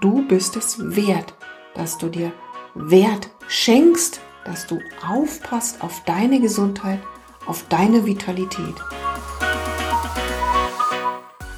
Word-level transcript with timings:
du 0.00 0.26
bist 0.26 0.56
es 0.56 0.78
wert, 0.96 1.34
dass 1.74 1.98
du 1.98 2.08
dir 2.08 2.32
Wert 2.74 3.30
schenkst, 3.48 4.20
dass 4.44 4.66
du 4.66 4.78
aufpasst 5.06 5.82
auf 5.82 6.02
deine 6.04 6.40
Gesundheit, 6.40 7.00
auf 7.46 7.64
deine 7.68 8.06
Vitalität. 8.06 8.74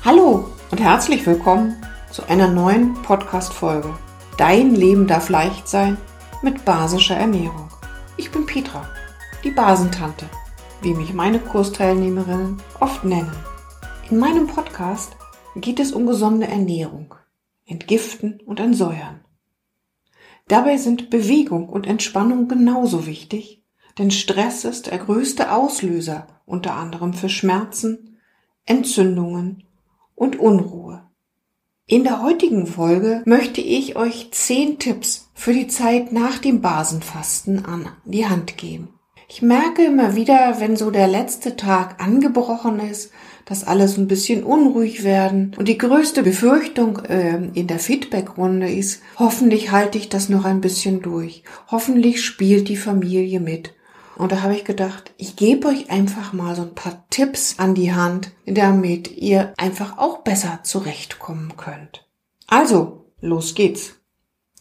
Hallo 0.04 0.48
und 0.70 0.80
herzlich 0.80 1.26
willkommen 1.26 1.76
zu 2.10 2.26
einer 2.28 2.48
neuen 2.48 2.94
Podcast-Folge. 3.02 3.92
Dein 4.38 4.74
Leben 4.74 5.06
darf 5.06 5.28
leicht 5.28 5.68
sein 5.68 5.98
mit 6.42 6.64
basischer 6.64 7.16
Ernährung. 7.16 7.68
Ich 8.16 8.30
bin 8.30 8.46
Petra, 8.46 8.88
die 9.44 9.50
Basentante, 9.50 10.24
wie 10.80 10.94
mich 10.94 11.12
meine 11.12 11.40
Kursteilnehmerinnen 11.40 12.62
oft 12.80 13.04
nennen. 13.04 13.32
In 14.08 14.18
meinem 14.18 14.46
Podcast 14.46 15.14
geht 15.56 15.78
es 15.78 15.92
um 15.92 16.06
gesunde 16.06 16.46
Ernährung, 16.48 17.14
Entgiften 17.70 18.40
und 18.44 18.60
Entsäuern. 18.60 19.20
Dabei 20.48 20.76
sind 20.76 21.10
Bewegung 21.10 21.68
und 21.68 21.86
Entspannung 21.86 22.48
genauso 22.48 23.06
wichtig, 23.06 23.62
denn 23.98 24.10
Stress 24.10 24.64
ist 24.64 24.88
der 24.88 24.98
größte 24.98 25.52
Auslöser 25.52 26.26
unter 26.44 26.74
anderem 26.74 27.14
für 27.14 27.28
Schmerzen, 27.28 28.18
Entzündungen 28.66 29.64
und 30.16 30.38
Unruhe. 30.38 31.04
In 31.86 32.04
der 32.04 32.22
heutigen 32.22 32.66
Folge 32.66 33.22
möchte 33.24 33.60
ich 33.60 33.96
euch 33.96 34.30
zehn 34.32 34.78
Tipps 34.78 35.30
für 35.34 35.52
die 35.52 35.68
Zeit 35.68 36.12
nach 36.12 36.38
dem 36.38 36.60
Basenfasten 36.60 37.64
an 37.64 37.88
die 38.04 38.26
Hand 38.26 38.56
geben. 38.56 38.94
Ich 39.28 39.42
merke 39.42 39.84
immer 39.84 40.16
wieder, 40.16 40.58
wenn 40.58 40.76
so 40.76 40.90
der 40.90 41.06
letzte 41.06 41.54
Tag 41.54 42.02
angebrochen 42.02 42.80
ist, 42.80 43.12
dass 43.44 43.64
alles 43.64 43.96
ein 43.96 44.08
bisschen 44.08 44.42
unruhig 44.44 45.04
werden. 45.04 45.52
Und 45.56 45.68
die 45.68 45.78
größte 45.78 46.22
Befürchtung 46.22 46.98
äh, 47.04 47.50
in 47.54 47.66
der 47.66 47.78
Feedbackrunde 47.78 48.70
ist, 48.70 49.02
hoffentlich 49.18 49.70
halte 49.70 49.98
ich 49.98 50.08
das 50.08 50.28
noch 50.28 50.44
ein 50.44 50.60
bisschen 50.60 51.02
durch. 51.02 51.42
Hoffentlich 51.70 52.24
spielt 52.24 52.68
die 52.68 52.76
Familie 52.76 53.40
mit. 53.40 53.74
Und 54.16 54.32
da 54.32 54.42
habe 54.42 54.54
ich 54.54 54.64
gedacht, 54.64 55.12
ich 55.16 55.36
gebe 55.36 55.68
euch 55.68 55.90
einfach 55.90 56.32
mal 56.32 56.54
so 56.54 56.62
ein 56.62 56.74
paar 56.74 57.06
Tipps 57.08 57.54
an 57.58 57.74
die 57.74 57.94
Hand, 57.94 58.32
damit 58.44 59.16
ihr 59.16 59.54
einfach 59.56 59.98
auch 59.98 60.18
besser 60.18 60.60
zurechtkommen 60.62 61.56
könnt. 61.56 62.06
Also, 62.46 63.06
los 63.20 63.54
geht's 63.54 64.00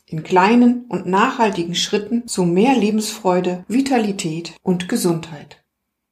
in 0.10 0.24
kleinen 0.24 0.86
und 0.90 1.06
nachhaltigen 1.06 1.76
Schritten 1.76 2.28
zu 2.28 2.44
mehr 2.44 2.76
Lebensfreude, 2.76 3.64
Vitalität 3.68 4.56
und 4.64 4.90
Gesundheit. 4.90 5.64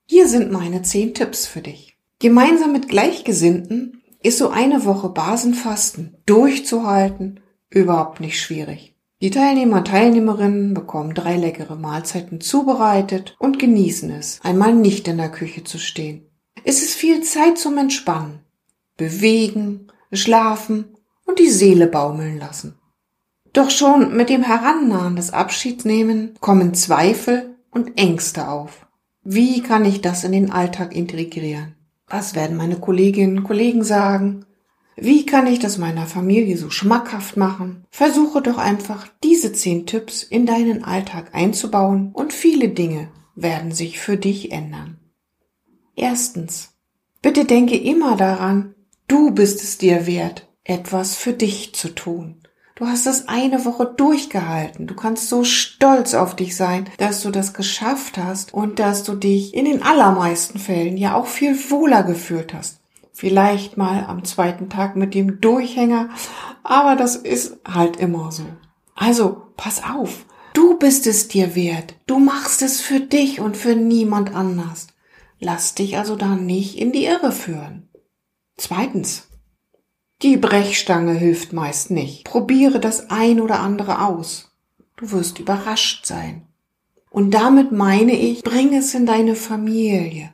Hier 0.06 0.28
sind 0.28 0.52
meine 0.52 0.84
zehn 0.84 1.14
Tipps 1.14 1.48
für 1.48 1.62
dich. 1.62 1.97
Gemeinsam 2.20 2.72
mit 2.72 2.90
Gleichgesinnten 2.90 4.02
ist 4.24 4.40
so 4.40 4.50
eine 4.50 4.86
Woche 4.86 5.10
Basenfasten 5.10 6.18
durchzuhalten 6.26 7.42
überhaupt 7.70 8.22
nicht 8.22 8.42
schwierig. 8.42 8.96
Die 9.22 9.30
Teilnehmer 9.30 9.78
und 9.78 9.88
Teilnehmerinnen 9.88 10.74
bekommen 10.74 11.14
drei 11.14 11.38
leckere 11.38 11.76
Mahlzeiten 11.76 12.42
zubereitet 12.42 13.36
und 13.38 13.60
genießen 13.60 14.10
es, 14.10 14.40
einmal 14.42 14.74
nicht 14.74 15.08
in 15.08 15.18
der 15.18 15.30
Küche 15.30 15.64
zu 15.64 15.78
stehen. 15.78 16.28
Es 16.64 16.82
ist 16.82 16.96
viel 16.96 17.22
Zeit 17.22 17.60
zum 17.60 17.78
Entspannen, 17.78 18.40
bewegen, 18.96 19.88
schlafen 20.12 20.96
und 21.26 21.38
die 21.38 21.50
Seele 21.50 21.86
baumeln 21.86 22.40
lassen. 22.40 22.80
Doch 23.54 23.70
schon 23.70 24.16
mit 24.18 24.30
dem 24.30 24.42
Herannahen 24.42 25.16
des 25.16 25.34
Abschiedsnehmen 25.34 26.34
kommen 26.40 26.74
Zweifel 26.74 27.58
und 27.70 28.00
Ängste 28.00 28.48
auf. 28.48 28.88
Wie 29.24 29.62
kann 29.62 29.86
ich 29.86 30.02
das 30.02 30.24
in 30.24 30.32
den 30.32 30.52
Alltag 30.52 30.96
integrieren? 30.96 31.77
Was 32.08 32.36
werden 32.36 32.56
meine 32.56 32.80
Kolleginnen 32.80 33.40
und 33.40 33.44
Kollegen 33.44 33.84
sagen? 33.84 34.46
Wie 34.96 35.26
kann 35.26 35.46
ich 35.46 35.60
das 35.60 35.78
meiner 35.78 36.08
Familie 36.08 36.58
so 36.58 36.70
schmackhaft 36.70 37.38
machen? 37.38 37.86
Versuche 37.92 38.42
doch 38.42 38.58
einfach 38.58 39.08
diese 39.24 39.54
zehn 39.54 39.86
Tipps 39.86 40.24
in 40.24 40.46
deinen 40.46 40.84
Alltag 40.84 41.36
einzubauen 41.36 42.12
und 42.14 42.34
viele 42.34 42.70
Dinge 42.70 43.10
werden 43.36 43.72
sich 43.72 44.00
für 44.00 44.18
dich 44.18 44.52
ändern. 44.52 45.00
Erstens. 45.96 46.74
Bitte 47.22 47.46
denke 47.46 47.78
immer 47.78 48.16
daran, 48.16 48.74
du 49.08 49.32
bist 49.32 49.62
es 49.62 49.78
dir 49.78 50.08
wert, 50.08 50.48
etwas 50.64 51.16
für 51.16 51.34
dich 51.34 51.76
zu 51.76 51.90
tun. 51.90 52.47
Du 52.78 52.86
hast 52.86 53.08
es 53.08 53.28
eine 53.28 53.66
Woche 53.66 53.88
durchgehalten. 53.88 54.86
Du 54.86 54.94
kannst 54.94 55.30
so 55.30 55.44
stolz 55.44 56.14
auf 56.14 56.36
dich 56.36 56.56
sein, 56.56 56.88
dass 57.00 57.24
du 57.24 57.32
das 57.32 57.56
geschafft 57.56 58.20
hast 58.20 58.54
und 58.54 58.78
dass 58.78 59.02
du 59.04 59.16
dich 59.16 59.56
in 59.56 59.66
den 59.66 59.82
allermeisten 59.82 60.60
Fällen 60.60 60.96
ja 60.96 61.16
auch 61.16 61.26
viel 61.26 61.58
wohler 61.72 62.04
gefühlt 62.04 62.54
hast. 62.54 62.80
Vielleicht 63.14 63.78
mal 63.78 64.06
am 64.06 64.24
zweiten 64.26 64.70
Tag 64.70 64.96
mit 64.96 65.16
dem 65.16 65.42
Durchhänger, 65.42 66.10
aber 66.62 66.96
das 66.96 67.16
ist 67.16 67.58
halt 67.68 67.98
immer 67.98 68.32
so. 68.32 68.44
Also, 68.94 69.42
pass 69.58 69.82
auf. 69.84 70.28
Du 70.54 70.78
bist 70.78 71.08
es 71.08 71.28
dir 71.28 71.56
wert. 71.56 71.96
Du 72.06 72.20
machst 72.20 72.62
es 72.62 72.80
für 72.80 73.00
dich 73.00 73.40
und 73.40 73.58
für 73.58 73.76
niemand 73.76 74.36
anders. 74.36 74.86
Lass 75.40 75.74
dich 75.74 75.98
also 75.98 76.16
da 76.16 76.36
nicht 76.36 76.78
in 76.78 76.92
die 76.92 77.06
Irre 77.06 77.32
führen. 77.32 77.90
Zweitens. 78.56 79.27
Die 80.24 80.38
Brechstange 80.38 81.14
hilft 81.14 81.54
meist 81.54 81.92
nicht. 81.92 82.24
Probiere 82.24 82.80
das 82.80 83.12
ein 83.12 83.40
oder 83.40 83.60
andere 83.60 84.04
aus. 84.04 84.52
Du 84.96 85.12
wirst 85.12 85.38
überrascht 85.38 86.08
sein. 86.08 86.42
Und 87.12 87.32
damit 87.32 87.72
meine 87.72 88.14
ich, 88.14 88.42
bring 88.42 88.74
es 88.74 88.96
in 88.96 89.06
deine 89.06 89.36
Familie. 89.36 90.34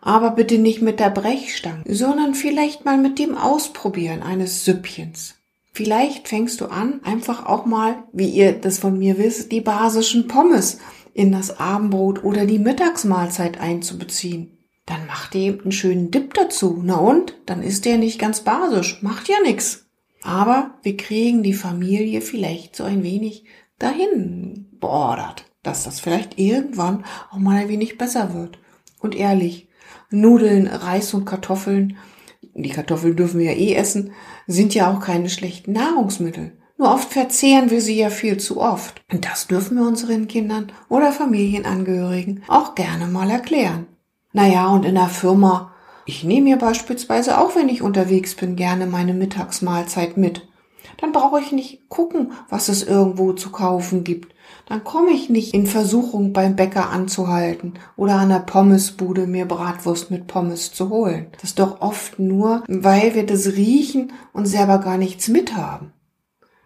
Aber 0.00 0.30
bitte 0.30 0.58
nicht 0.58 0.82
mit 0.82 1.00
der 1.00 1.10
Brechstange, 1.10 1.82
sondern 1.86 2.34
vielleicht 2.34 2.84
mal 2.84 2.96
mit 2.96 3.18
dem 3.18 3.36
Ausprobieren 3.36 4.22
eines 4.22 4.64
Süppchens. 4.64 5.34
Vielleicht 5.72 6.28
fängst 6.28 6.60
du 6.60 6.66
an, 6.66 7.00
einfach 7.02 7.46
auch 7.46 7.66
mal, 7.66 8.04
wie 8.12 8.28
ihr 8.28 8.52
das 8.52 8.78
von 8.78 8.98
mir 8.98 9.18
wisst, 9.18 9.50
die 9.50 9.60
basischen 9.60 10.28
Pommes 10.28 10.78
in 11.12 11.32
das 11.32 11.58
Abendbrot 11.58 12.22
oder 12.22 12.46
die 12.46 12.60
Mittagsmahlzeit 12.60 13.60
einzubeziehen. 13.60 14.57
Dann 14.88 15.06
macht 15.06 15.34
ihr 15.34 15.42
eben 15.42 15.60
einen 15.60 15.72
schönen 15.72 16.10
Dip 16.10 16.32
dazu. 16.32 16.80
Na 16.82 16.96
und? 16.96 17.36
Dann 17.44 17.62
ist 17.62 17.84
der 17.84 17.98
nicht 17.98 18.18
ganz 18.18 18.40
basisch. 18.40 19.02
Macht 19.02 19.28
ja 19.28 19.36
nix. 19.44 19.86
Aber 20.22 20.78
wir 20.82 20.96
kriegen 20.96 21.42
die 21.42 21.52
Familie 21.52 22.22
vielleicht 22.22 22.74
so 22.74 22.84
ein 22.84 23.02
wenig 23.02 23.44
dahin 23.78 24.66
bordert, 24.80 25.44
dass 25.62 25.84
das 25.84 26.00
vielleicht 26.00 26.38
irgendwann 26.38 27.04
auch 27.30 27.36
mal 27.36 27.56
ein 27.56 27.68
wenig 27.68 27.98
besser 27.98 28.32
wird. 28.32 28.58
Und 28.98 29.14
ehrlich, 29.14 29.68
Nudeln, 30.10 30.66
Reis 30.66 31.12
und 31.12 31.26
Kartoffeln, 31.26 31.98
die 32.54 32.70
Kartoffeln 32.70 33.14
dürfen 33.14 33.40
wir 33.40 33.52
ja 33.52 33.58
eh 33.58 33.74
essen, 33.74 34.12
sind 34.46 34.74
ja 34.74 34.90
auch 34.90 35.00
keine 35.00 35.28
schlechten 35.28 35.72
Nahrungsmittel. 35.72 36.56
Nur 36.78 36.94
oft 36.94 37.12
verzehren 37.12 37.70
wir 37.70 37.82
sie 37.82 37.98
ja 37.98 38.08
viel 38.08 38.38
zu 38.38 38.58
oft. 38.58 39.02
Und 39.12 39.26
das 39.26 39.48
dürfen 39.48 39.76
wir 39.76 39.86
unseren 39.86 40.28
Kindern 40.28 40.72
oder 40.88 41.12
Familienangehörigen 41.12 42.42
auch 42.48 42.74
gerne 42.74 43.06
mal 43.06 43.30
erklären. 43.30 43.86
Naja, 44.32 44.68
und 44.68 44.84
in 44.84 44.94
der 44.94 45.08
Firma, 45.08 45.72
ich 46.04 46.22
nehme 46.22 46.50
mir 46.50 46.56
beispielsweise 46.56 47.38
auch, 47.38 47.56
wenn 47.56 47.68
ich 47.68 47.82
unterwegs 47.82 48.34
bin, 48.34 48.56
gerne 48.56 48.86
meine 48.86 49.14
Mittagsmahlzeit 49.14 50.16
mit. 50.16 50.46
Dann 50.98 51.12
brauche 51.12 51.40
ich 51.40 51.52
nicht 51.52 51.88
gucken, 51.88 52.32
was 52.48 52.68
es 52.68 52.82
irgendwo 52.82 53.32
zu 53.32 53.50
kaufen 53.50 54.04
gibt. 54.04 54.34
Dann 54.66 54.84
komme 54.84 55.10
ich 55.12 55.30
nicht 55.30 55.54
in 55.54 55.66
Versuchung 55.66 56.32
beim 56.32 56.56
Bäcker 56.56 56.90
anzuhalten 56.90 57.74
oder 57.96 58.16
an 58.16 58.28
der 58.28 58.40
Pommesbude 58.40 59.26
mir 59.26 59.46
Bratwurst 59.46 60.10
mit 60.10 60.26
Pommes 60.26 60.72
zu 60.72 60.90
holen. 60.90 61.28
Das 61.32 61.44
ist 61.44 61.58
doch 61.58 61.80
oft 61.80 62.18
nur, 62.18 62.64
weil 62.68 63.14
wir 63.14 63.24
das 63.24 63.46
riechen 63.46 64.12
und 64.32 64.46
selber 64.46 64.78
gar 64.78 64.98
nichts 64.98 65.28
mithaben. 65.28 65.92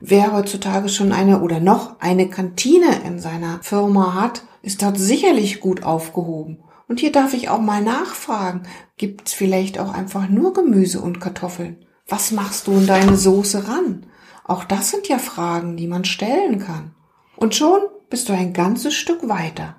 Wer 0.00 0.32
heutzutage 0.32 0.88
schon 0.88 1.12
eine 1.12 1.42
oder 1.42 1.60
noch 1.60 2.00
eine 2.00 2.28
Kantine 2.28 3.02
in 3.06 3.20
seiner 3.20 3.60
Firma 3.62 4.14
hat, 4.14 4.42
ist 4.62 4.82
dort 4.82 4.98
sicherlich 4.98 5.60
gut 5.60 5.84
aufgehoben 5.84 6.58
und 6.92 7.00
hier 7.00 7.10
darf 7.10 7.32
ich 7.32 7.48
auch 7.48 7.62
mal 7.62 7.80
nachfragen, 7.80 8.64
gibt's 8.98 9.32
vielleicht 9.32 9.78
auch 9.78 9.94
einfach 9.94 10.28
nur 10.28 10.52
Gemüse 10.52 11.00
und 11.00 11.20
Kartoffeln? 11.20 11.86
Was 12.06 12.32
machst 12.32 12.66
du 12.66 12.72
in 12.72 12.86
deine 12.86 13.16
Soße 13.16 13.66
ran? 13.66 14.04
Auch 14.44 14.64
das 14.64 14.90
sind 14.90 15.08
ja 15.08 15.16
Fragen, 15.16 15.78
die 15.78 15.86
man 15.86 16.04
stellen 16.04 16.58
kann. 16.58 16.94
Und 17.34 17.54
schon 17.54 17.80
bist 18.10 18.28
du 18.28 18.34
ein 18.34 18.52
ganzes 18.52 18.92
Stück 18.92 19.26
weiter. 19.26 19.76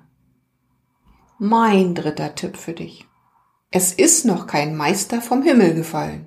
Mein 1.38 1.94
dritter 1.94 2.34
Tipp 2.34 2.56
für 2.56 2.72
dich. 2.72 3.06
Es 3.70 3.92
ist 3.92 4.24
noch 4.24 4.48
kein 4.48 4.74
Meister 4.74 5.22
vom 5.22 5.42
Himmel 5.42 5.74
gefallen. 5.74 6.26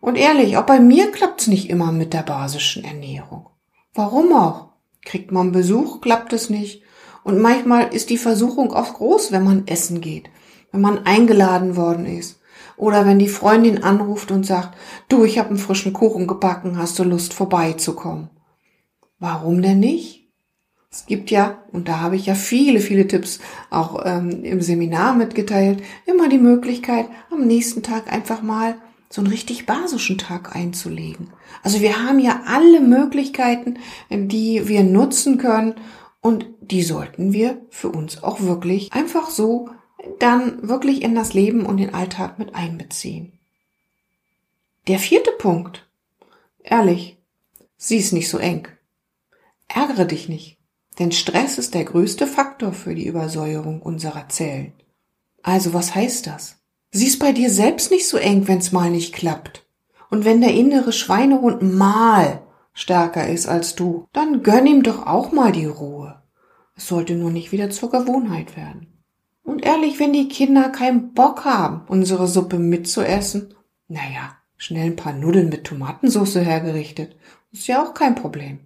Und 0.00 0.16
ehrlich, 0.16 0.58
auch 0.58 0.66
bei 0.66 0.80
mir 0.80 1.10
klappt's 1.12 1.46
nicht 1.46 1.70
immer 1.70 1.92
mit 1.92 2.12
der 2.12 2.24
basischen 2.24 2.84
Ernährung. 2.84 3.48
Warum 3.94 4.34
auch? 4.34 4.74
Kriegt 5.02 5.32
man 5.32 5.50
Besuch, 5.50 6.02
klappt 6.02 6.34
es 6.34 6.50
nicht. 6.50 6.82
Und 7.24 7.40
manchmal 7.40 7.94
ist 7.94 8.10
die 8.10 8.18
Versuchung 8.18 8.72
auch 8.72 8.94
groß, 8.94 9.32
wenn 9.32 9.44
man 9.44 9.66
essen 9.66 10.00
geht, 10.00 10.28
wenn 10.72 10.80
man 10.80 11.06
eingeladen 11.06 11.76
worden 11.76 12.06
ist. 12.06 12.40
Oder 12.76 13.06
wenn 13.06 13.18
die 13.18 13.28
Freundin 13.28 13.82
anruft 13.82 14.30
und 14.30 14.44
sagt, 14.44 14.76
du, 15.08 15.24
ich 15.24 15.38
habe 15.38 15.50
einen 15.50 15.58
frischen 15.58 15.92
Kuchen 15.92 16.26
gebacken, 16.26 16.78
hast 16.78 16.98
du 16.98 17.04
Lust 17.04 17.32
vorbeizukommen? 17.34 18.30
Warum 19.18 19.62
denn 19.62 19.80
nicht? 19.80 20.22
Es 20.90 21.06
gibt 21.06 21.30
ja, 21.30 21.62
und 21.72 21.88
da 21.88 22.00
habe 22.00 22.16
ich 22.16 22.26
ja 22.26 22.34
viele, 22.34 22.80
viele 22.80 23.06
Tipps 23.06 23.38
auch 23.70 24.02
ähm, 24.04 24.44
im 24.44 24.60
Seminar 24.60 25.14
mitgeteilt, 25.14 25.82
immer 26.04 26.28
die 26.28 26.38
Möglichkeit, 26.38 27.06
am 27.30 27.46
nächsten 27.46 27.82
Tag 27.82 28.12
einfach 28.12 28.42
mal 28.42 28.76
so 29.08 29.20
einen 29.20 29.30
richtig 29.30 29.64
basischen 29.64 30.18
Tag 30.18 30.54
einzulegen. 30.54 31.30
Also 31.62 31.80
wir 31.80 32.02
haben 32.02 32.18
ja 32.18 32.42
alle 32.46 32.80
Möglichkeiten, 32.80 33.78
die 34.10 34.68
wir 34.68 34.82
nutzen 34.82 35.38
können 35.38 35.74
und 36.22 36.46
die 36.60 36.82
sollten 36.82 37.32
wir 37.32 37.60
für 37.68 37.90
uns 37.90 38.22
auch 38.22 38.40
wirklich 38.40 38.92
einfach 38.92 39.28
so 39.28 39.68
dann 40.18 40.66
wirklich 40.66 41.02
in 41.02 41.14
das 41.14 41.34
Leben 41.34 41.66
und 41.66 41.76
den 41.76 41.94
Alltag 41.94 42.38
mit 42.38 42.54
einbeziehen. 42.54 43.38
Der 44.88 44.98
vierte 44.98 45.32
Punkt. 45.32 45.88
Ehrlich, 46.62 47.18
sieh 47.76 47.98
es 47.98 48.12
nicht 48.12 48.28
so 48.28 48.38
eng. 48.38 48.68
Ärgere 49.68 50.06
dich 50.06 50.28
nicht, 50.28 50.58
denn 50.98 51.12
Stress 51.12 51.58
ist 51.58 51.74
der 51.74 51.84
größte 51.84 52.26
Faktor 52.26 52.72
für 52.72 52.94
die 52.94 53.06
Übersäuerung 53.06 53.82
unserer 53.82 54.28
Zellen. 54.28 54.72
Also 55.42 55.74
was 55.74 55.94
heißt 55.94 56.28
das? 56.28 56.56
Sieh's 56.92 57.18
bei 57.18 57.32
dir 57.32 57.50
selbst 57.50 57.90
nicht 57.90 58.06
so 58.06 58.16
eng, 58.16 58.46
wenn's 58.46 58.70
mal 58.70 58.90
nicht 58.90 59.12
klappt. 59.12 59.64
Und 60.08 60.24
wenn 60.24 60.40
der 60.40 60.52
innere 60.54 60.92
Schweinehund 60.92 61.62
mal 61.62 62.42
stärker 62.72 63.28
ist 63.28 63.46
als 63.46 63.74
du, 63.74 64.06
dann 64.12 64.42
gönn 64.42 64.66
ihm 64.66 64.82
doch 64.82 65.06
auch 65.06 65.32
mal 65.32 65.52
die 65.52 65.66
Ruhe. 65.66 66.22
Es 66.76 66.88
sollte 66.88 67.14
nur 67.14 67.30
nicht 67.30 67.52
wieder 67.52 67.70
zur 67.70 67.90
Gewohnheit 67.90 68.56
werden. 68.56 68.88
Und 69.42 69.64
ehrlich, 69.64 69.98
wenn 69.98 70.12
die 70.12 70.28
Kinder 70.28 70.70
keinen 70.70 71.12
Bock 71.14 71.44
haben, 71.44 71.82
unsere 71.88 72.28
Suppe 72.28 72.58
mitzuessen, 72.58 73.54
naja, 73.88 74.36
schnell 74.56 74.86
ein 74.86 74.96
paar 74.96 75.12
Nudeln 75.12 75.48
mit 75.48 75.64
Tomatensauce 75.64 76.36
hergerichtet, 76.36 77.16
ist 77.50 77.66
ja 77.66 77.82
auch 77.82 77.94
kein 77.94 78.14
Problem. 78.14 78.60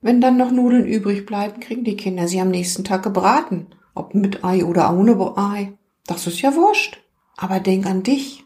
Wenn 0.00 0.20
dann 0.20 0.36
noch 0.36 0.50
Nudeln 0.50 0.86
übrig 0.86 1.26
bleiben, 1.26 1.60
kriegen 1.60 1.84
die 1.84 1.96
Kinder 1.96 2.28
sie 2.28 2.40
am 2.40 2.50
nächsten 2.50 2.84
Tag 2.84 3.02
gebraten, 3.02 3.66
ob 3.94 4.14
mit 4.14 4.44
Ei 4.44 4.64
oder 4.64 4.96
ohne 4.96 5.36
Ei. 5.36 5.76
Das 6.06 6.26
ist 6.26 6.40
ja 6.40 6.54
wurscht. 6.54 7.00
Aber 7.36 7.60
denk 7.60 7.86
an 7.86 8.02
dich. 8.02 8.44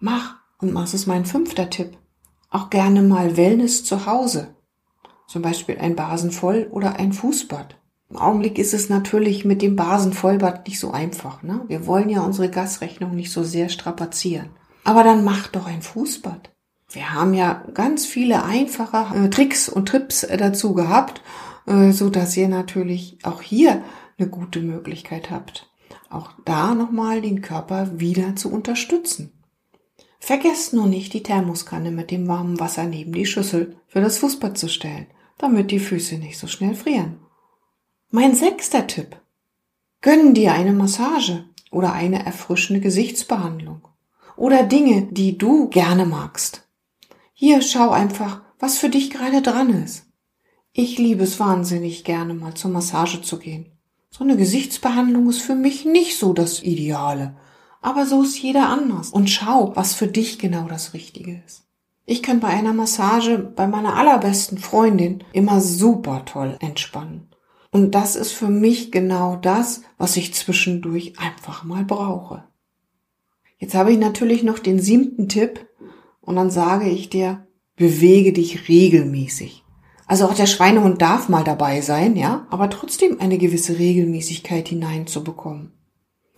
Mach, 0.00 0.36
und 0.58 0.72
mach 0.72 0.92
es 0.92 1.06
mein 1.06 1.24
fünfter 1.24 1.70
Tipp, 1.70 1.96
auch 2.52 2.70
gerne 2.70 3.02
mal 3.02 3.36
Wellness 3.36 3.84
zu 3.84 4.06
Hause. 4.06 4.54
Zum 5.26 5.42
Beispiel 5.42 5.78
ein 5.78 5.96
Basenvoll- 5.96 6.68
oder 6.70 6.96
ein 6.96 7.12
Fußbad. 7.12 7.76
Im 8.10 8.16
Augenblick 8.16 8.58
ist 8.58 8.74
es 8.74 8.88
natürlich 8.88 9.44
mit 9.44 9.62
dem 9.62 9.76
Basenvollbad 9.76 10.66
nicht 10.66 10.78
so 10.78 10.90
einfach. 10.90 11.42
Ne? 11.42 11.62
Wir 11.68 11.86
wollen 11.86 12.10
ja 12.10 12.20
unsere 12.20 12.50
Gasrechnung 12.50 13.14
nicht 13.14 13.32
so 13.32 13.42
sehr 13.42 13.68
strapazieren. 13.68 14.50
Aber 14.84 15.02
dann 15.02 15.24
mach 15.24 15.48
doch 15.48 15.66
ein 15.66 15.82
Fußbad. 15.82 16.50
Wir 16.90 17.14
haben 17.14 17.32
ja 17.32 17.64
ganz 17.72 18.04
viele 18.04 18.44
einfache 18.44 19.16
äh, 19.16 19.30
Tricks 19.30 19.70
und 19.70 19.86
Trips 19.88 20.24
äh, 20.24 20.36
dazu 20.36 20.74
gehabt, 20.74 21.22
äh, 21.66 21.92
so 21.92 22.10
dass 22.10 22.36
ihr 22.36 22.48
natürlich 22.48 23.18
auch 23.22 23.40
hier 23.40 23.82
eine 24.18 24.28
gute 24.28 24.60
Möglichkeit 24.60 25.30
habt 25.30 25.72
auch 26.12 26.32
da 26.44 26.74
nochmal 26.74 27.20
den 27.20 27.40
Körper 27.40 27.98
wieder 27.98 28.36
zu 28.36 28.52
unterstützen. 28.52 29.32
Vergesst 30.24 30.72
nur 30.72 30.86
nicht, 30.86 31.14
die 31.14 31.24
Thermoskanne 31.24 31.90
mit 31.90 32.12
dem 32.12 32.28
warmen 32.28 32.60
Wasser 32.60 32.84
neben 32.84 33.12
die 33.12 33.26
Schüssel 33.26 33.76
für 33.88 34.00
das 34.00 34.18
Fußbad 34.18 34.56
zu 34.56 34.68
stellen, 34.68 35.08
damit 35.36 35.72
die 35.72 35.80
Füße 35.80 36.14
nicht 36.14 36.38
so 36.38 36.46
schnell 36.46 36.76
frieren. 36.76 37.18
Mein 38.08 38.32
sechster 38.36 38.86
Tipp. 38.86 39.16
Gönn 40.00 40.32
dir 40.32 40.52
eine 40.52 40.74
Massage 40.74 41.46
oder 41.72 41.92
eine 41.92 42.24
erfrischende 42.24 42.80
Gesichtsbehandlung 42.80 43.88
oder 44.36 44.62
Dinge, 44.62 45.08
die 45.10 45.38
du 45.38 45.68
gerne 45.70 46.06
magst. 46.06 46.68
Hier 47.32 47.60
schau 47.60 47.90
einfach, 47.90 48.42
was 48.60 48.78
für 48.78 48.90
dich 48.90 49.10
gerade 49.10 49.42
dran 49.42 49.70
ist. 49.82 50.06
Ich 50.72 50.98
liebe 50.98 51.24
es 51.24 51.40
wahnsinnig 51.40 52.04
gerne 52.04 52.34
mal 52.34 52.54
zur 52.54 52.70
Massage 52.70 53.22
zu 53.22 53.40
gehen. 53.40 53.72
So 54.08 54.22
eine 54.22 54.36
Gesichtsbehandlung 54.36 55.28
ist 55.28 55.42
für 55.42 55.56
mich 55.56 55.84
nicht 55.84 56.16
so 56.16 56.32
das 56.32 56.62
Ideale. 56.62 57.34
Aber 57.82 58.06
so 58.06 58.22
ist 58.22 58.40
jeder 58.40 58.68
anders. 58.68 59.10
Und 59.10 59.28
schau, 59.28 59.72
was 59.74 59.92
für 59.92 60.06
dich 60.06 60.38
genau 60.38 60.68
das 60.68 60.94
Richtige 60.94 61.42
ist. 61.44 61.64
Ich 62.06 62.22
kann 62.22 62.40
bei 62.40 62.48
einer 62.48 62.72
Massage 62.72 63.38
bei 63.38 63.66
meiner 63.66 63.96
allerbesten 63.96 64.58
Freundin 64.58 65.22
immer 65.32 65.60
super 65.60 66.24
toll 66.24 66.56
entspannen. 66.60 67.28
Und 67.70 67.94
das 67.94 68.16
ist 68.16 68.32
für 68.32 68.48
mich 68.48 68.92
genau 68.92 69.36
das, 69.36 69.82
was 69.98 70.16
ich 70.16 70.34
zwischendurch 70.34 71.18
einfach 71.18 71.64
mal 71.64 71.84
brauche. 71.84 72.44
Jetzt 73.58 73.74
habe 73.74 73.92
ich 73.92 73.98
natürlich 73.98 74.42
noch 74.42 74.58
den 74.58 74.80
siebten 74.80 75.28
Tipp 75.28 75.66
und 76.20 76.36
dann 76.36 76.50
sage 76.50 76.88
ich 76.88 77.08
dir, 77.10 77.46
bewege 77.76 78.32
dich 78.32 78.68
regelmäßig. 78.68 79.64
Also 80.06 80.26
auch 80.26 80.34
der 80.34 80.46
Schweinehund 80.46 81.00
darf 81.00 81.28
mal 81.28 81.44
dabei 81.44 81.80
sein, 81.80 82.16
ja, 82.16 82.46
aber 82.50 82.68
trotzdem 82.68 83.20
eine 83.20 83.38
gewisse 83.38 83.78
Regelmäßigkeit 83.78 84.68
hineinzubekommen. 84.68 85.72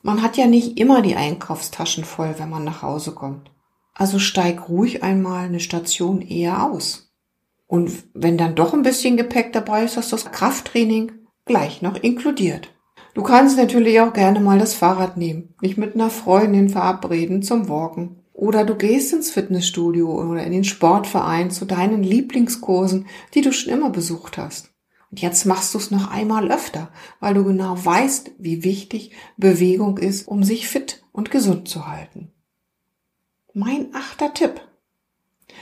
Man 0.06 0.20
hat 0.20 0.36
ja 0.36 0.46
nicht 0.46 0.78
immer 0.78 1.00
die 1.00 1.16
Einkaufstaschen 1.16 2.04
voll, 2.04 2.34
wenn 2.36 2.50
man 2.50 2.62
nach 2.62 2.82
Hause 2.82 3.12
kommt. 3.12 3.50
Also 3.94 4.18
steig 4.18 4.68
ruhig 4.68 5.02
einmal 5.02 5.46
eine 5.46 5.60
Station 5.60 6.20
eher 6.20 6.62
aus. 6.70 7.10
Und 7.66 7.90
wenn 8.12 8.36
dann 8.36 8.54
doch 8.54 8.74
ein 8.74 8.82
bisschen 8.82 9.16
Gepäck 9.16 9.54
dabei 9.54 9.82
ist, 9.82 9.96
hast 9.96 10.12
du 10.12 10.16
das 10.16 10.30
Krafttraining 10.30 11.12
gleich 11.46 11.80
noch 11.80 11.96
inkludiert. 11.96 12.68
Du 13.14 13.22
kannst 13.22 13.56
natürlich 13.56 13.98
auch 13.98 14.12
gerne 14.12 14.40
mal 14.40 14.58
das 14.58 14.74
Fahrrad 14.74 15.16
nehmen, 15.16 15.54
dich 15.62 15.78
mit 15.78 15.94
einer 15.94 16.10
Freundin 16.10 16.68
verabreden 16.68 17.42
zum 17.42 17.70
Walken 17.70 18.22
oder 18.34 18.66
du 18.66 18.74
gehst 18.74 19.14
ins 19.14 19.30
Fitnessstudio 19.30 20.20
oder 20.20 20.44
in 20.44 20.52
den 20.52 20.64
Sportverein 20.64 21.50
zu 21.50 21.64
deinen 21.64 22.02
Lieblingskursen, 22.02 23.06
die 23.32 23.40
du 23.40 23.54
schon 23.54 23.72
immer 23.72 23.88
besucht 23.88 24.36
hast. 24.36 24.73
Und 25.14 25.20
jetzt 25.20 25.46
machst 25.46 25.72
du 25.72 25.78
es 25.78 25.92
noch 25.92 26.10
einmal 26.10 26.50
öfter, 26.50 26.88
weil 27.20 27.34
du 27.34 27.44
genau 27.44 27.76
weißt, 27.84 28.32
wie 28.36 28.64
wichtig 28.64 29.12
Bewegung 29.36 29.96
ist, 29.96 30.26
um 30.26 30.42
sich 30.42 30.66
fit 30.66 31.04
und 31.12 31.30
gesund 31.30 31.68
zu 31.68 31.86
halten. 31.86 32.32
Mein 33.52 33.94
achter 33.94 34.34
Tipp. 34.34 34.60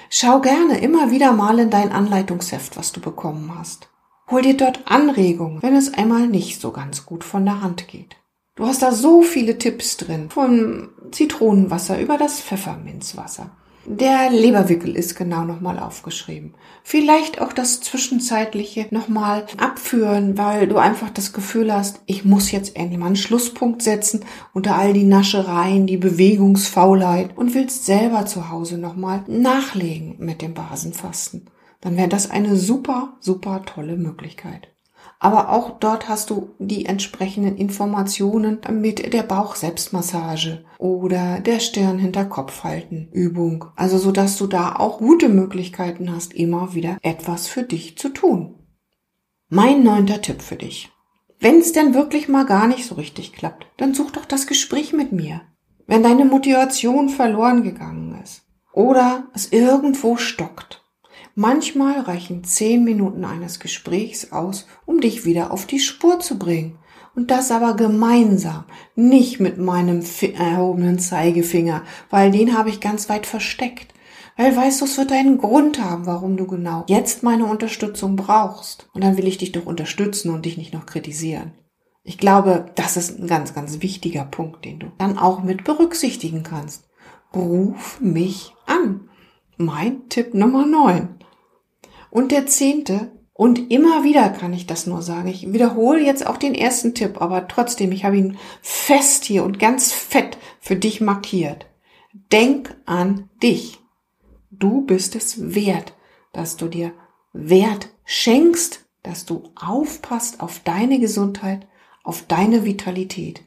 Schau 0.08 0.40
gerne 0.40 0.80
immer 0.80 1.10
wieder 1.10 1.32
mal 1.32 1.58
in 1.58 1.68
dein 1.68 1.92
Anleitungsheft, 1.92 2.78
was 2.78 2.92
du 2.92 3.02
bekommen 3.02 3.52
hast. 3.54 3.90
Hol 4.30 4.40
dir 4.40 4.56
dort 4.56 4.90
Anregungen, 4.90 5.62
wenn 5.62 5.76
es 5.76 5.92
einmal 5.92 6.28
nicht 6.28 6.58
so 6.58 6.72
ganz 6.72 7.04
gut 7.04 7.22
von 7.22 7.44
der 7.44 7.60
Hand 7.60 7.88
geht. 7.88 8.16
Du 8.54 8.64
hast 8.64 8.80
da 8.80 8.90
so 8.90 9.20
viele 9.20 9.58
Tipps 9.58 9.98
drin, 9.98 10.30
vom 10.30 10.92
Zitronenwasser 11.10 12.00
über 12.00 12.16
das 12.16 12.40
Pfefferminzwasser. 12.40 13.50
Der 13.84 14.30
Leberwickel 14.30 14.96
ist 14.96 15.16
genau 15.16 15.42
nochmal 15.44 15.80
aufgeschrieben. 15.80 16.54
Vielleicht 16.84 17.40
auch 17.40 17.52
das 17.52 17.80
Zwischenzeitliche 17.80 18.86
nochmal 18.90 19.46
abführen, 19.56 20.38
weil 20.38 20.68
du 20.68 20.76
einfach 20.76 21.10
das 21.10 21.32
Gefühl 21.32 21.72
hast, 21.72 22.00
ich 22.06 22.24
muss 22.24 22.52
jetzt 22.52 22.76
endlich 22.76 23.00
mal 23.00 23.06
einen 23.06 23.16
Schlusspunkt 23.16 23.82
setzen 23.82 24.24
unter 24.52 24.76
all 24.76 24.92
die 24.92 25.02
Naschereien, 25.02 25.88
die 25.88 25.96
Bewegungsfaulheit 25.96 27.36
und 27.36 27.54
willst 27.54 27.84
selber 27.84 28.24
zu 28.24 28.50
Hause 28.50 28.78
nochmal 28.78 29.24
nachlegen 29.26 30.14
mit 30.18 30.42
dem 30.42 30.54
Basenfasten. 30.54 31.50
Dann 31.80 31.96
wäre 31.96 32.08
das 32.08 32.30
eine 32.30 32.56
super, 32.56 33.16
super 33.18 33.64
tolle 33.66 33.96
Möglichkeit. 33.96 34.71
Aber 35.22 35.50
auch 35.50 35.78
dort 35.78 36.08
hast 36.08 36.30
du 36.30 36.50
die 36.58 36.84
entsprechenden 36.84 37.56
Informationen 37.56 38.58
mit 38.72 39.12
der 39.12 39.22
Bauch-Selbstmassage 39.22 40.64
oder 40.78 41.38
der 41.38 41.60
Stirn 41.60 42.00
hinter 42.00 42.24
Kopfhalten 42.24 43.08
Übung. 43.12 43.66
Also 43.76 43.98
so 43.98 44.10
dass 44.10 44.36
du 44.36 44.48
da 44.48 44.74
auch 44.74 44.98
gute 44.98 45.28
Möglichkeiten 45.28 46.12
hast, 46.12 46.34
immer 46.34 46.74
wieder 46.74 46.98
etwas 47.02 47.46
für 47.46 47.62
dich 47.62 47.96
zu 47.96 48.08
tun. 48.08 48.56
Mein 49.48 49.84
neunter 49.84 50.20
Tipp 50.20 50.42
für 50.42 50.56
dich. 50.56 50.90
Wenn 51.38 51.60
es 51.60 51.70
denn 51.70 51.94
wirklich 51.94 52.28
mal 52.28 52.44
gar 52.44 52.66
nicht 52.66 52.84
so 52.84 52.96
richtig 52.96 53.32
klappt, 53.32 53.68
dann 53.76 53.94
such 53.94 54.10
doch 54.10 54.24
das 54.24 54.48
Gespräch 54.48 54.92
mit 54.92 55.12
mir. 55.12 55.42
Wenn 55.86 56.02
deine 56.02 56.24
Motivation 56.24 57.08
verloren 57.08 57.62
gegangen 57.62 58.20
ist 58.20 58.42
oder 58.72 59.28
es 59.34 59.52
irgendwo 59.52 60.16
stockt 60.16 60.81
Manchmal 61.34 62.00
reichen 62.00 62.44
zehn 62.44 62.84
Minuten 62.84 63.24
eines 63.24 63.58
Gesprächs 63.58 64.32
aus, 64.32 64.66
um 64.84 65.00
dich 65.00 65.24
wieder 65.24 65.50
auf 65.50 65.66
die 65.66 65.80
Spur 65.80 66.20
zu 66.20 66.38
bringen. 66.38 66.78
Und 67.14 67.30
das 67.30 67.50
aber 67.50 67.74
gemeinsam, 67.74 68.64
nicht 68.94 69.38
mit 69.38 69.58
meinem 69.58 70.02
erhobenen 70.34 70.98
Zeigefinger, 70.98 71.82
weil 72.10 72.30
den 72.30 72.56
habe 72.56 72.70
ich 72.70 72.80
ganz 72.80 73.08
weit 73.08 73.26
versteckt. 73.26 73.92
Weil 74.36 74.56
weißt 74.56 74.80
du, 74.80 74.86
es 74.86 74.96
wird 74.96 75.12
einen 75.12 75.38
Grund 75.38 75.82
haben, 75.82 76.06
warum 76.06 76.36
du 76.36 76.46
genau 76.46 76.84
jetzt 76.88 77.22
meine 77.22 77.46
Unterstützung 77.46 78.16
brauchst. 78.16 78.88
Und 78.94 79.04
dann 79.04 79.16
will 79.16 79.26
ich 79.26 79.38
dich 79.38 79.52
doch 79.52 79.66
unterstützen 79.66 80.30
und 80.30 80.46
dich 80.46 80.56
nicht 80.56 80.72
noch 80.72 80.86
kritisieren. 80.86 81.52
Ich 82.02 82.18
glaube, 82.18 82.66
das 82.74 82.96
ist 82.96 83.18
ein 83.18 83.26
ganz, 83.26 83.54
ganz 83.54 83.80
wichtiger 83.80 84.24
Punkt, 84.24 84.64
den 84.64 84.80
du 84.80 84.86
dann 84.98 85.18
auch 85.18 85.42
mit 85.42 85.64
berücksichtigen 85.64 86.42
kannst. 86.42 86.88
Ruf 87.34 88.00
mich 88.00 88.54
an. 88.66 89.08
Mein 89.64 90.08
Tipp 90.08 90.34
Nummer 90.34 90.66
9. 90.66 91.08
Und 92.10 92.32
der 92.32 92.46
zehnte, 92.46 93.12
und 93.32 93.70
immer 93.70 94.02
wieder 94.02 94.28
kann 94.28 94.52
ich 94.52 94.66
das 94.66 94.86
nur 94.86 95.02
sagen. 95.02 95.28
Ich 95.28 95.52
wiederhole 95.52 96.00
jetzt 96.04 96.26
auch 96.26 96.36
den 96.36 96.54
ersten 96.54 96.94
Tipp, 96.94 97.20
aber 97.20 97.46
trotzdem, 97.48 97.92
ich 97.92 98.04
habe 98.04 98.16
ihn 98.16 98.38
fest 98.60 99.24
hier 99.24 99.44
und 99.44 99.58
ganz 99.58 99.92
fett 99.92 100.36
für 100.60 100.76
dich 100.76 101.00
markiert. 101.00 101.66
Denk 102.32 102.76
an 102.86 103.30
dich. 103.42 103.78
Du 104.50 104.82
bist 104.82 105.14
es 105.14 105.54
wert, 105.54 105.94
dass 106.32 106.56
du 106.56 106.66
dir 106.68 106.92
Wert 107.32 107.88
schenkst, 108.04 108.84
dass 109.02 109.24
du 109.26 109.44
aufpasst 109.54 110.40
auf 110.40 110.60
deine 110.60 110.98
Gesundheit, 110.98 111.66
auf 112.02 112.26
deine 112.26 112.64
Vitalität. 112.64 113.42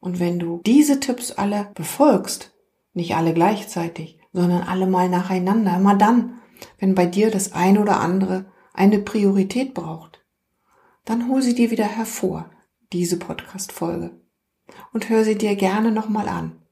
Und 0.00 0.20
wenn 0.20 0.38
du 0.38 0.60
diese 0.64 1.00
Tipps 1.00 1.32
alle 1.32 1.70
befolgst, 1.74 2.52
Nicht 2.94 3.16
alle 3.16 3.32
gleichzeitig, 3.32 4.18
sondern 4.32 4.62
alle 4.62 4.86
mal 4.86 5.08
nacheinander, 5.08 5.76
immer 5.76 5.94
dann, 5.94 6.40
wenn 6.78 6.94
bei 6.94 7.06
dir 7.06 7.30
das 7.30 7.52
eine 7.52 7.80
oder 7.80 8.00
andere 8.00 8.46
eine 8.72 8.98
Priorität 8.98 9.74
braucht. 9.74 10.24
Dann 11.04 11.28
hol 11.28 11.42
sie 11.42 11.54
dir 11.54 11.70
wieder 11.70 11.84
hervor, 11.84 12.50
diese 12.92 13.18
Podcast-Folge, 13.18 14.10
und 14.92 15.08
hör 15.08 15.24
sie 15.24 15.36
dir 15.36 15.56
gerne 15.56 15.90
nochmal 15.90 16.28
an. 16.28 16.62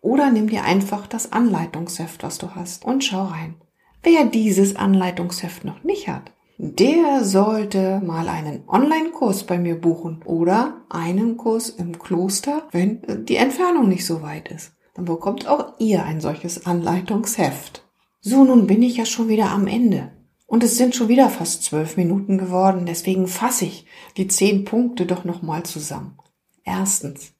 Oder 0.00 0.30
nimm 0.30 0.48
dir 0.48 0.64
einfach 0.64 1.06
das 1.06 1.32
Anleitungsheft, 1.32 2.22
was 2.22 2.38
du 2.38 2.54
hast, 2.54 2.84
und 2.84 3.04
schau 3.04 3.24
rein. 3.24 3.56
Wer 4.02 4.24
dieses 4.24 4.76
Anleitungsheft 4.76 5.64
noch 5.64 5.82
nicht 5.84 6.08
hat, 6.08 6.32
der 6.62 7.24
sollte 7.24 8.00
mal 8.04 8.28
einen 8.28 8.68
Online-Kurs 8.68 9.44
bei 9.44 9.58
mir 9.58 9.80
buchen 9.80 10.22
oder 10.24 10.82
einen 10.90 11.36
Kurs 11.36 11.70
im 11.70 11.98
Kloster, 11.98 12.68
wenn 12.70 13.24
die 13.24 13.36
Entfernung 13.36 13.88
nicht 13.88 14.04
so 14.04 14.22
weit 14.22 14.48
ist. 14.48 14.72
Dann 15.00 15.06
bekommt 15.06 15.46
auch 15.46 15.76
ihr 15.78 16.04
ein 16.04 16.20
solches 16.20 16.66
Anleitungsheft. 16.66 17.88
So, 18.20 18.44
nun 18.44 18.66
bin 18.66 18.82
ich 18.82 18.98
ja 18.98 19.06
schon 19.06 19.28
wieder 19.28 19.50
am 19.50 19.66
Ende. 19.66 20.12
Und 20.46 20.62
es 20.62 20.76
sind 20.76 20.94
schon 20.94 21.08
wieder 21.08 21.30
fast 21.30 21.64
zwölf 21.64 21.96
Minuten 21.96 22.36
geworden, 22.36 22.84
deswegen 22.84 23.26
fasse 23.26 23.64
ich 23.64 23.86
die 24.18 24.28
zehn 24.28 24.66
Punkte 24.66 25.06
doch 25.06 25.24
nochmal 25.24 25.62
zusammen. 25.62 26.18
Erstens, 26.64 27.32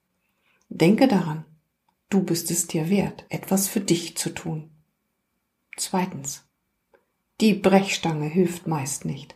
denke 0.71 1.07
daran, 1.07 1.45
du 2.09 2.23
bist 2.23 2.50
es 2.50 2.67
dir 2.67 2.88
wert, 2.88 3.26
etwas 3.29 3.69
für 3.69 3.81
dich 3.81 4.17
zu 4.17 4.31
tun. 4.31 4.71
Zweitens, 5.76 6.45
die 7.43 7.52
Brechstange 7.52 8.26
hilft 8.26 8.67
meist 8.67 9.05
nicht. 9.05 9.35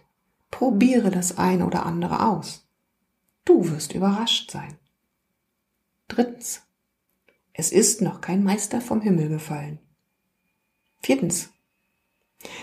Probiere 0.50 1.10
das 1.10 1.36
eine 1.36 1.66
oder 1.66 1.84
andere 1.84 2.26
aus. 2.26 2.66
Du 3.44 3.68
wirst 3.68 3.92
überrascht 3.92 4.50
sein. 4.50 4.78
Drittens. 6.08 6.63
Es 7.56 7.70
ist 7.70 8.02
noch 8.02 8.20
kein 8.20 8.42
Meister 8.42 8.80
vom 8.80 9.00
Himmel 9.00 9.28
gefallen. 9.28 9.78
Viertens. 11.00 11.50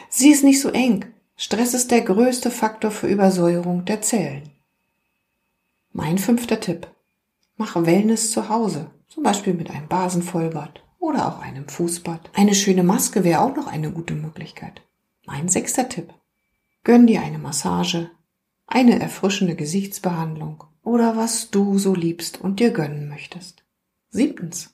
Sieh 0.10 0.34
es 0.34 0.44
nicht 0.44 0.60
so 0.60 0.70
eng. 0.70 1.06
Stress 1.38 1.74
ist 1.74 1.92
der 1.92 2.02
größte 2.02 2.52
Faktor 2.52 2.92
für 2.92 3.08
Übersäuerung 3.08 3.86
der 3.86 4.02
Zellen. 4.02 4.52
Mein 5.94 6.18
fünfter 6.18 6.60
Tipp. 6.60 6.88
Mach 7.56 7.76
Wellness 7.76 8.32
zu 8.32 8.50
Hause, 8.50 8.92
zum 9.08 9.24
Beispiel 9.24 9.54
mit 9.54 9.72
einem 9.72 9.88
Basenvollbad 9.88 10.84
oder 11.00 11.28
auch 11.28 11.40
einem 11.40 11.70
Fußbad. 11.70 12.30
Eine 12.34 12.54
schöne 12.54 12.84
Maske 12.84 13.24
wäre 13.24 13.42
auch 13.42 13.56
noch 13.56 13.68
eine 13.68 13.92
gute 13.92 14.14
Möglichkeit. 14.14 14.82
Mein 15.26 15.48
sechster 15.48 15.88
Tipp. 15.88 16.14
Gönn 16.84 17.08
dir 17.08 17.22
eine 17.22 17.38
Massage, 17.38 18.12
eine 18.68 19.00
erfrischende 19.00 19.56
Gesichtsbehandlung 19.56 20.66
oder 20.84 21.16
was 21.16 21.50
du 21.50 21.78
so 21.78 21.96
liebst 21.96 22.42
und 22.42 22.60
dir 22.60 22.72
gönnen 22.72 23.08
möchtest. 23.08 23.64
Siebtens. 24.10 24.74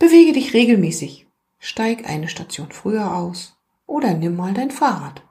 Bewege 0.00 0.32
dich 0.32 0.54
regelmäßig. 0.54 1.26
Steig 1.58 2.08
eine 2.08 2.26
Station 2.28 2.72
früher 2.72 3.14
aus 3.14 3.58
oder 3.86 4.14
nimm 4.14 4.34
mal 4.34 4.54
dein 4.54 4.70
Fahrrad. 4.70 5.22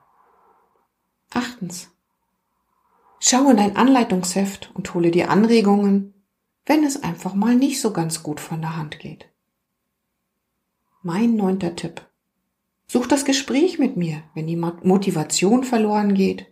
Achtens. 1.31 1.89
Schau 3.19 3.49
in 3.49 3.57
dein 3.57 3.75
Anleitungsheft 3.75 4.69
und 4.75 4.93
hole 4.93 5.09
dir 5.09 5.31
Anregungen, 5.31 6.13
wenn 6.67 6.83
es 6.83 7.01
einfach 7.01 7.33
mal 7.33 7.55
nicht 7.55 7.81
so 7.81 7.91
ganz 7.91 8.21
gut 8.21 8.39
von 8.39 8.61
der 8.61 8.77
Hand 8.77 8.99
geht. 8.99 9.27
Mein 11.01 11.35
neunter 11.35 11.75
Tipp. 11.75 12.07
Such 12.85 13.07
das 13.07 13.25
Gespräch 13.25 13.79
mit 13.79 13.97
mir, 13.97 14.21
wenn 14.35 14.45
die 14.45 14.55
Motivation 14.55 15.63
verloren 15.63 16.13
geht 16.13 16.45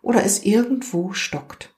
oder 0.00 0.24
es 0.24 0.42
irgendwo 0.42 1.12
stockt. 1.12 1.74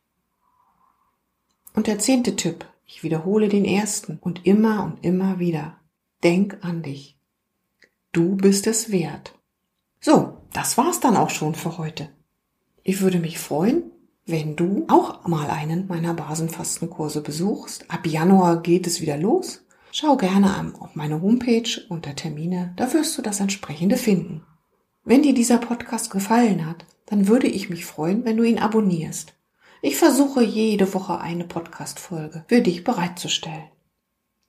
Und 1.75 1.89
der 1.89 1.99
zehnte 1.99 2.37
Tipp, 2.37 2.65
ich 2.89 3.05
wiederhole 3.05 3.49
den 3.49 3.65
ersten 3.65 4.19
und 4.21 4.45
immer 4.45 4.83
und 4.83 5.05
immer 5.05 5.39
wieder. 5.39 5.79
Denk 6.25 6.59
an 6.63 6.83
dich. 6.83 7.17
Du 8.11 8.35
bist 8.35 8.67
es 8.67 8.91
wert. 8.91 9.39
So, 10.01 10.39
das 10.53 10.77
war's 10.77 10.99
dann 10.99 11.17
auch 11.17 11.31
schon 11.31 11.55
für 11.55 11.79
heute. 11.79 12.09
Ich 12.83 13.01
würde 13.01 13.21
mich 13.21 13.39
freuen, 13.39 13.93
wenn 14.27 14.57
du 14.57 14.85
auch 14.89 15.29
mal 15.29 15.49
einen 15.51 15.87
meiner 15.87 16.15
Basenfastenkurse 16.15 17.21
besuchst. 17.21 17.89
Ab 17.89 18.05
Januar 18.07 18.63
geht 18.63 18.89
es 18.89 19.01
wieder 19.01 19.17
los 19.17 19.61
Schau 19.91 20.17
gerne 20.17 20.73
auf 20.81 20.95
meine 20.95 21.23
Homepage 21.23 21.69
unter 21.89 22.15
Termine, 22.15 22.73
da 22.77 22.93
wirst 22.93 23.17
du 23.17 23.23
das 23.23 23.41
entsprechende 23.41 23.97
finden. 23.97 24.43
Wenn 25.05 25.23
dir 25.23 25.33
dieser 25.33 25.59
Podcast 25.59 26.11
gefallen 26.11 26.67
hat, 26.67 26.85
dann 27.07 27.27
würde 27.27 27.47
ich 27.47 27.71
mich 27.71 27.87
freuen, 27.87 28.25
wenn 28.25 28.37
du 28.37 28.43
ihn 28.43 28.59
abonnierst. 28.59 29.35
Ich 29.81 29.97
versuche 29.97 30.43
jede 30.43 30.93
Woche 30.93 31.21
eine 31.21 31.45
Podcast-Folge 31.45 32.45
für 32.49 32.61
dich 32.61 32.83
bereitzustellen. 32.83 33.69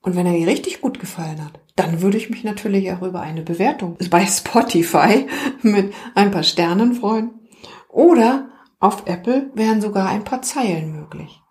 Und 0.02 0.16
wenn 0.16 0.26
er 0.26 0.34
dir 0.34 0.48
richtig 0.48 0.82
gut 0.82 1.00
gefallen 1.00 1.44
hat, 1.44 1.60
dann 1.76 2.02
würde 2.02 2.18
ich 2.18 2.30
mich 2.30 2.44
natürlich 2.44 2.92
auch 2.92 3.04
über 3.04 3.22
eine 3.22 3.44
Bewertung 3.44 3.98
bei 4.10 4.26
Spotify 4.26 5.28
mit 5.62 5.94
ein 6.16 6.32
paar 6.32 6.44
Sternen 6.44 6.96
freuen. 6.96 7.32
Oder 7.90 8.50
auf 8.80 9.04
Apple 9.06 9.52
wären 9.54 9.82
sogar 9.82 10.10
ein 10.10 10.24
paar 10.24 10.42
Zeilen 10.42 10.94
möglich. 10.94 11.42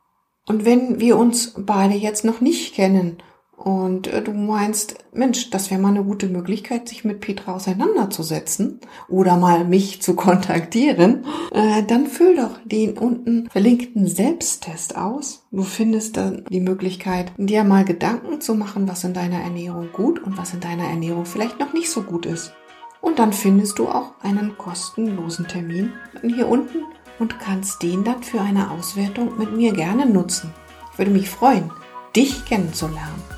Und 0.47 0.65
wenn 0.65 0.99
wir 0.99 1.17
uns 1.17 1.55
beide 1.57 1.95
jetzt 1.95 2.25
noch 2.25 2.41
nicht 2.41 2.75
kennen 2.75 3.19
und 3.59 4.07
äh, 4.07 4.23
du 4.23 4.33
meinst, 4.33 4.95
Mensch, 5.13 5.51
das 5.51 5.71
wäre 5.71 5.81
mal 5.81 5.89
eine 5.89 6.05
gute 6.05 6.29
Möglichkeit, 6.29 6.89
sich 6.89 7.05
mit 7.05 7.21
Petra 7.21 7.57
auseinanderzusetzen 7.57 8.79
oder 9.09 9.37
mal 9.37 9.65
mich 9.65 10.01
zu 10.01 10.15
kontaktieren, 10.15 11.25
äh, 11.53 11.83
dann 11.83 12.07
füll 12.07 12.37
doch 12.37 12.59
den 12.65 12.97
unten 12.97 13.51
verlinkten 13.51 14.07
Selbsttest 14.07 14.97
aus. 14.97 15.45
Du 15.51 15.65
findest 15.65 16.17
dann 16.17 16.45
die 16.49 16.61
Möglichkeit, 16.61 17.33
dir 17.37 17.65
mal 17.65 17.85
Gedanken 17.85 18.41
zu 18.41 18.55
machen, 18.55 18.89
was 18.89 19.03
in 19.03 19.13
deiner 19.13 19.41
Ernährung 19.41 19.89
gut 19.93 20.23
und 20.23 20.39
was 20.39 20.55
in 20.55 20.61
deiner 20.61 20.85
Ernährung 20.85 21.27
vielleicht 21.27 21.59
noch 21.59 21.73
nicht 21.73 21.91
so 21.91 22.03
gut 22.03 22.27
ist. 22.27 22.53
Und 23.01 23.19
dann 23.19 23.33
findest 23.33 23.81
du 23.81 23.89
auch 23.89 24.13
einen 24.23 24.57
kostenlosen 24.57 25.49
Termin 25.49 25.93
hier 26.23 26.47
unten 26.47 26.85
und 27.19 27.41
kannst 27.41 27.83
den 27.83 28.05
dann 28.05 28.23
für 28.23 28.41
eine 28.41 28.71
Auswertung 28.71 29.37
mit 29.37 29.53
mir 29.53 29.73
gerne 29.73 30.07
nutzen. 30.07 30.55
Ich 30.93 30.99
würde 30.99 31.11
mich 31.11 31.29
freuen, 31.29 31.73
dich 32.15 32.45
kennenzulernen. 32.45 33.38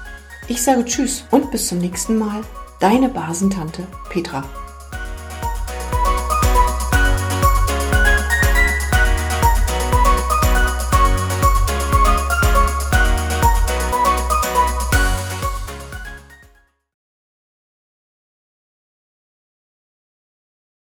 Ich 0.50 0.62
sage 0.62 0.85
Tschüss 0.85 1.23
und 1.30 1.52
bis 1.52 1.69
zum 1.69 1.78
nächsten 1.78 2.19
Mal. 2.19 2.40
Deine 2.80 3.09
Basentante 3.09 3.87
Petra. 4.09 4.42